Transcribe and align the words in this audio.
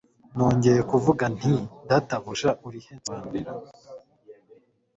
Nongeye 0.35 0.81
kuvuga 0.91 1.23
nti 1.35 1.51
Databuja 1.89 2.51
urihe 2.67 2.91
nsobanurira 2.97 3.51